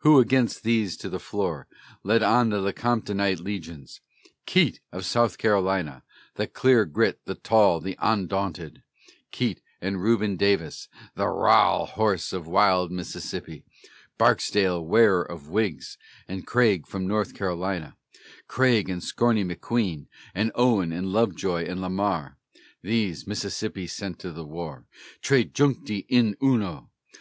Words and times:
Who 0.00 0.18
against 0.18 0.64
these 0.64 0.96
to 0.96 1.08
the 1.08 1.20
floor 1.20 1.68
led 2.02 2.20
on 2.20 2.50
the 2.50 2.58
Lecomptonite 2.60 3.38
legions? 3.38 4.00
Keitt 4.44 4.80
of 4.90 5.04
South 5.06 5.38
Carolina, 5.38 6.02
the 6.34 6.48
clear 6.48 6.84
grit, 6.84 7.20
the 7.26 7.36
tall, 7.36 7.78
the 7.78 7.94
ondaunted 8.02 8.82
Keitt 9.30 9.60
and 9.80 10.02
Reuben 10.02 10.36
Davis, 10.36 10.88
the 11.14 11.26
ra'al 11.26 11.86
hoss 11.90 12.32
of 12.32 12.48
wild 12.48 12.90
Mississippi; 12.90 13.62
Barksdale, 14.18 14.84
wearer 14.84 15.22
of 15.22 15.46
wigs, 15.48 15.96
and 16.26 16.44
Craige 16.44 16.84
from 16.88 17.06
North 17.06 17.34
Carolina; 17.34 17.96
Craige 18.48 18.90
and 18.90 19.00
scorny 19.00 19.44
McQueen, 19.44 20.08
and 20.34 20.50
Owen, 20.56 20.90
and 20.92 21.12
Lovejoy, 21.12 21.66
and 21.66 21.80
Lamar, 21.80 22.36
These 22.82 23.28
Mississippi 23.28 23.86
sent 23.86 24.18
to 24.18 24.32
the 24.32 24.44
war, 24.44 24.86
"tres 25.22 25.44
juncti 25.52 26.04
in 26.08 26.36
uno." 26.42 26.90